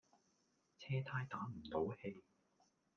[0.79, 2.23] 車呔打唔到氣